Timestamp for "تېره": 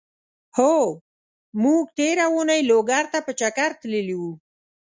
1.97-2.25